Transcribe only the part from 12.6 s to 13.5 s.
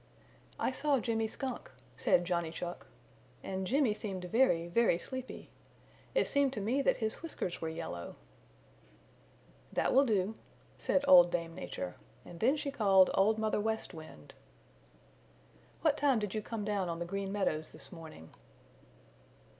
called Old